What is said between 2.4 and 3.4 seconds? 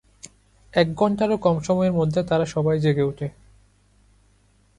সবাই জেগে ওঠে।